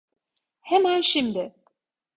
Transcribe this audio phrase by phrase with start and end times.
[0.61, 1.53] Hemen şimdi!